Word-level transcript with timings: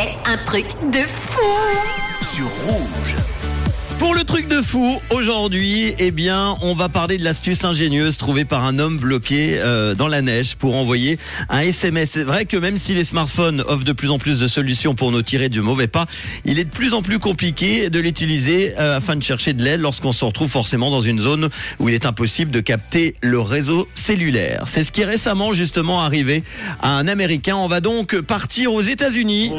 fait 0.00 0.16
un 0.24 0.36
truc 0.44 0.66
de 0.90 1.04
fou 1.06 1.40
sur 2.22 2.48
rouge. 2.64 2.99
Truc 4.30 4.46
de 4.46 4.62
fou, 4.62 5.02
aujourd'hui, 5.10 5.92
eh 5.98 6.12
bien, 6.12 6.56
on 6.62 6.76
va 6.76 6.88
parler 6.88 7.18
de 7.18 7.24
l'astuce 7.24 7.64
ingénieuse 7.64 8.16
trouvée 8.16 8.44
par 8.44 8.64
un 8.64 8.78
homme 8.78 8.96
bloqué 8.96 9.58
euh, 9.58 9.96
dans 9.96 10.06
la 10.06 10.22
neige 10.22 10.54
pour 10.54 10.76
envoyer 10.76 11.18
un 11.48 11.58
SMS. 11.58 12.10
C'est 12.12 12.22
vrai 12.22 12.44
que 12.44 12.56
même 12.56 12.78
si 12.78 12.94
les 12.94 13.02
smartphones 13.02 13.64
offrent 13.66 13.82
de 13.82 13.90
plus 13.92 14.08
en 14.08 14.20
plus 14.20 14.38
de 14.38 14.46
solutions 14.46 14.94
pour 14.94 15.10
nous 15.10 15.22
tirer 15.22 15.48
du 15.48 15.62
mauvais 15.62 15.88
pas, 15.88 16.06
il 16.44 16.60
est 16.60 16.64
de 16.64 16.70
plus 16.70 16.94
en 16.94 17.02
plus 17.02 17.18
compliqué 17.18 17.90
de 17.90 17.98
l'utiliser 17.98 18.72
euh, 18.78 18.98
afin 18.98 19.16
de 19.16 19.22
chercher 19.24 19.52
de 19.52 19.64
l'aide 19.64 19.80
lorsqu'on 19.80 20.12
se 20.12 20.24
retrouve 20.24 20.48
forcément 20.48 20.92
dans 20.92 21.00
une 21.00 21.18
zone 21.18 21.48
où 21.80 21.88
il 21.88 21.96
est 21.96 22.06
impossible 22.06 22.52
de 22.52 22.60
capter 22.60 23.16
le 23.22 23.40
réseau 23.40 23.88
cellulaire. 23.96 24.62
C'est 24.66 24.84
ce 24.84 24.92
qui 24.92 25.00
est 25.00 25.06
récemment 25.06 25.54
justement 25.54 26.02
arrivé 26.02 26.44
à 26.80 26.96
un 26.98 27.08
Américain. 27.08 27.56
On 27.56 27.66
va 27.66 27.80
donc 27.80 28.16
partir 28.20 28.72
aux 28.72 28.82
États-Unis. 28.82 29.50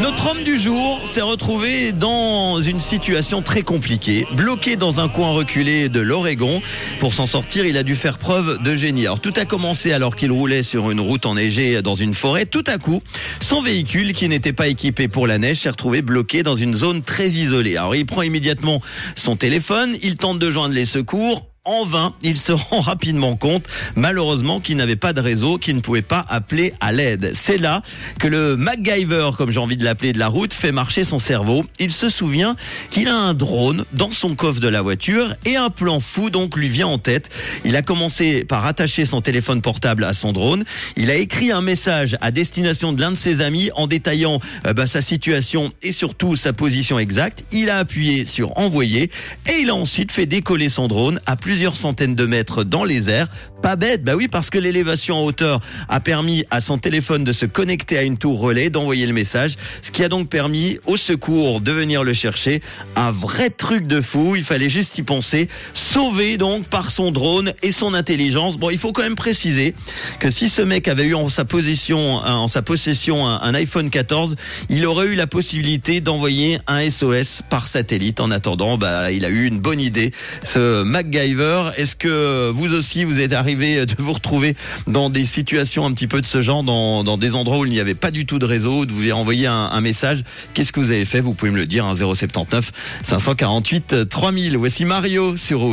Notre 0.00 0.30
homme 0.30 0.44
du 0.44 0.56
jour 0.56 0.98
s'est 1.04 1.20
retrouvé 1.20 1.92
dans 1.92 2.62
une 2.62 2.80
situation 2.80 3.42
très 3.42 3.60
compliquée, 3.60 4.26
bloqué 4.32 4.76
dans 4.76 4.98
un 4.98 5.08
coin 5.08 5.32
reculé 5.32 5.90
de 5.90 6.00
l'Oregon. 6.00 6.62
Pour 7.00 7.12
s'en 7.12 7.26
sortir, 7.26 7.66
il 7.66 7.76
a 7.76 7.82
dû 7.82 7.94
faire 7.94 8.16
preuve 8.16 8.62
de 8.62 8.76
génie. 8.76 9.02
Alors 9.02 9.20
tout 9.20 9.34
a 9.36 9.44
commencé 9.44 9.92
alors 9.92 10.16
qu'il 10.16 10.32
roulait 10.32 10.62
sur 10.62 10.90
une 10.90 11.00
route 11.00 11.26
enneigée 11.26 11.82
dans 11.82 11.94
une 11.94 12.14
forêt. 12.14 12.46
Tout 12.46 12.64
à 12.66 12.78
coup, 12.78 13.02
son 13.42 13.60
véhicule, 13.60 14.14
qui 14.14 14.26
n'était 14.30 14.54
pas 14.54 14.68
équipé 14.68 15.06
pour 15.06 15.26
la 15.26 15.36
neige, 15.36 15.58
s'est 15.60 15.70
retrouvé 15.70 16.00
bloqué 16.00 16.42
dans 16.42 16.56
une 16.56 16.74
zone 16.74 17.02
très 17.02 17.28
isolée. 17.28 17.76
Alors 17.76 17.94
il 17.94 18.06
prend 18.06 18.22
immédiatement 18.22 18.80
son 19.16 19.36
téléphone, 19.36 19.94
il 20.02 20.16
tente 20.16 20.38
de 20.38 20.50
joindre 20.50 20.74
les 20.74 20.86
secours. 20.86 21.49
En 21.70 21.84
vain, 21.84 22.12
il 22.20 22.36
se 22.36 22.50
rend 22.70 22.80
rapidement 22.80 23.36
compte, 23.36 23.64
malheureusement, 23.94 24.58
qu'il 24.58 24.76
n'avait 24.76 24.96
pas 24.96 25.12
de 25.12 25.20
réseau, 25.20 25.56
qu'il 25.56 25.76
ne 25.76 25.80
pouvait 25.80 26.02
pas 26.02 26.26
appeler 26.28 26.74
à 26.80 26.90
l'aide. 26.90 27.30
C'est 27.36 27.58
là 27.58 27.82
que 28.18 28.26
le 28.26 28.56
MacGyver, 28.56 29.30
comme 29.38 29.52
j'ai 29.52 29.60
envie 29.60 29.76
de 29.76 29.84
l'appeler 29.84 30.12
de 30.12 30.18
la 30.18 30.26
route, 30.26 30.52
fait 30.52 30.72
marcher 30.72 31.04
son 31.04 31.20
cerveau. 31.20 31.64
Il 31.78 31.92
se 31.92 32.08
souvient 32.08 32.56
qu'il 32.90 33.06
a 33.06 33.14
un 33.14 33.34
drone 33.34 33.84
dans 33.92 34.10
son 34.10 34.34
coffre 34.34 34.58
de 34.58 34.66
la 34.66 34.82
voiture 34.82 35.32
et 35.44 35.54
un 35.54 35.70
plan 35.70 36.00
fou 36.00 36.28
donc 36.28 36.56
lui 36.56 36.68
vient 36.68 36.88
en 36.88 36.98
tête. 36.98 37.30
Il 37.64 37.76
a 37.76 37.82
commencé 37.82 38.44
par 38.44 38.66
attacher 38.66 39.04
son 39.04 39.20
téléphone 39.20 39.62
portable 39.62 40.02
à 40.02 40.12
son 40.12 40.32
drone. 40.32 40.64
Il 40.96 41.08
a 41.08 41.14
écrit 41.14 41.52
un 41.52 41.60
message 41.60 42.16
à 42.20 42.32
destination 42.32 42.92
de 42.92 43.00
l'un 43.00 43.12
de 43.12 43.16
ses 43.16 43.42
amis 43.42 43.70
en 43.76 43.86
détaillant 43.86 44.40
euh, 44.66 44.72
bah, 44.72 44.88
sa 44.88 45.02
situation 45.02 45.72
et 45.84 45.92
surtout 45.92 46.34
sa 46.34 46.52
position 46.52 46.98
exacte. 46.98 47.44
Il 47.52 47.70
a 47.70 47.78
appuyé 47.78 48.26
sur 48.26 48.58
envoyer 48.58 49.04
et 49.48 49.60
il 49.60 49.70
a 49.70 49.76
ensuite 49.76 50.10
fait 50.10 50.26
décoller 50.26 50.68
son 50.68 50.88
drone 50.88 51.20
à 51.26 51.36
plusieurs 51.36 51.59
centaines 51.68 52.14
de 52.14 52.26
mètres 52.26 52.64
dans 52.64 52.84
les 52.84 53.10
airs. 53.10 53.28
Pas 53.62 53.76
bête, 53.76 54.02
bah 54.02 54.16
oui, 54.16 54.28
parce 54.28 54.48
que 54.48 54.58
l'élévation 54.58 55.16
en 55.16 55.24
hauteur 55.24 55.60
a 55.88 56.00
permis 56.00 56.44
à 56.50 56.60
son 56.60 56.78
téléphone 56.78 57.24
de 57.24 57.32
se 57.32 57.44
connecter 57.44 57.98
à 57.98 58.02
une 58.02 58.16
tour 58.16 58.40
relais, 58.40 58.70
d'envoyer 58.70 59.06
le 59.06 59.12
message, 59.12 59.56
ce 59.82 59.90
qui 59.90 60.02
a 60.02 60.08
donc 60.08 60.28
permis 60.28 60.78
au 60.86 60.96
secours 60.96 61.60
de 61.60 61.72
venir 61.72 62.02
le 62.02 62.14
chercher. 62.14 62.62
Un 62.96 63.10
vrai 63.10 63.50
truc 63.50 63.86
de 63.86 64.00
fou, 64.00 64.34
il 64.36 64.44
fallait 64.44 64.70
juste 64.70 64.96
y 64.98 65.02
penser. 65.02 65.48
Sauvé 65.74 66.38
donc 66.38 66.64
par 66.64 66.90
son 66.90 67.10
drone 67.10 67.52
et 67.62 67.72
son 67.72 67.92
intelligence. 67.92 68.56
Bon, 68.56 68.70
il 68.70 68.78
faut 68.78 68.92
quand 68.92 69.02
même 69.02 69.14
préciser 69.14 69.74
que 70.18 70.30
si 70.30 70.48
ce 70.48 70.62
mec 70.62 70.88
avait 70.88 71.04
eu 71.04 71.14
en 71.14 71.28
sa 71.28 71.44
position, 71.44 72.16
en 72.16 72.48
sa 72.48 72.62
possession 72.62 73.26
un, 73.26 73.40
un 73.42 73.54
iPhone 73.54 73.90
14, 73.90 74.36
il 74.70 74.86
aurait 74.86 75.08
eu 75.08 75.14
la 75.14 75.26
possibilité 75.26 76.00
d'envoyer 76.00 76.58
un 76.66 76.88
SOS 76.88 77.42
par 77.48 77.66
satellite. 77.66 78.20
En 78.20 78.30
attendant, 78.30 78.78
bah, 78.78 79.10
il 79.10 79.24
a 79.24 79.28
eu 79.28 79.46
une 79.46 79.60
bonne 79.60 79.80
idée. 79.80 80.12
Ce 80.44 80.82
MacGyver 80.82 81.39
est-ce 81.76 81.96
que 81.96 82.50
vous 82.50 82.74
aussi, 82.74 83.04
vous 83.04 83.20
êtes 83.20 83.32
arrivé 83.32 83.86
de 83.86 83.94
vous 83.98 84.12
retrouver 84.12 84.54
dans 84.86 85.10
des 85.10 85.24
situations 85.24 85.86
un 85.86 85.92
petit 85.92 86.06
peu 86.06 86.20
de 86.20 86.26
ce 86.26 86.42
genre, 86.42 86.62
dans, 86.62 87.16
des 87.16 87.34
endroits 87.34 87.58
où 87.58 87.66
il 87.66 87.72
n'y 87.72 87.80
avait 87.80 87.94
pas 87.94 88.10
du 88.10 88.26
tout 88.26 88.38
de 88.38 88.44
réseau, 88.44 88.86
de 88.86 88.92
vous 88.92 89.10
envoyer 89.12 89.46
un, 89.46 89.70
un 89.72 89.80
message? 89.80 90.22
Qu'est-ce 90.54 90.72
que 90.72 90.80
vous 90.80 90.90
avez 90.90 91.04
fait? 91.04 91.20
Vous 91.20 91.34
pouvez 91.34 91.50
me 91.50 91.56
le 91.56 91.66
dire, 91.66 91.84
hein, 91.86 91.94
079 91.94 92.72
548 93.02 94.08
3000. 94.08 94.56
Voici 94.56 94.84
Mario 94.84 95.36
sur 95.36 95.60
Rouge. 95.60 95.68